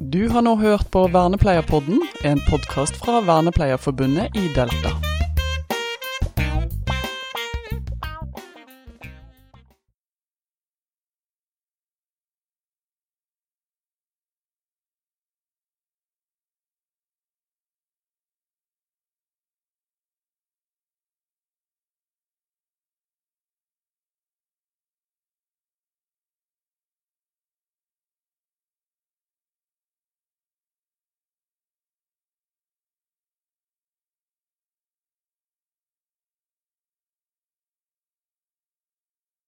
Du 0.00 0.22
har 0.32 0.42
nå 0.42 0.56
hørt 0.56 0.88
på 0.90 1.04
Vernepleierpodden, 1.12 2.00
en 2.24 2.40
podkast 2.48 2.96
fra 3.04 3.20
Vernepleierforbundet 3.28 4.32
i 4.40 4.48
Delta. 4.56 5.09